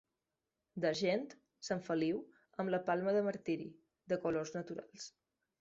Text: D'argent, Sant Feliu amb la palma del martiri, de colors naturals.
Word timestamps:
D'argent, 0.85 1.27
Sant 1.67 1.83
Feliu 1.89 2.21
amb 2.65 2.75
la 2.77 2.81
palma 2.89 3.15
del 3.19 3.29
martiri, 3.31 3.71
de 4.15 4.23
colors 4.25 4.57
naturals. 4.61 5.11